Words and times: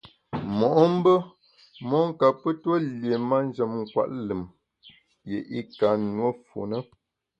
Mo’mbe 0.57 1.13
mon 1.87 2.07
kape 2.19 2.49
tue 2.61 2.77
lié 2.99 3.15
manjem 3.29 3.71
nkwet 3.81 4.09
lùm 4.27 4.41
yié 5.29 5.39
i 5.57 5.59
ka 5.77 5.89
nùe 6.15 6.29
fu 6.47 6.59
na. 6.69 6.77